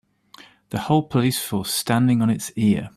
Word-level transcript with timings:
The 0.71 0.79
whole 0.79 1.03
police 1.03 1.39
force 1.39 1.69
standing 1.71 2.23
on 2.23 2.31
it's 2.31 2.51
ear. 2.53 2.89